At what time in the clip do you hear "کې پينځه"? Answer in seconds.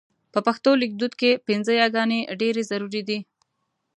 1.19-1.71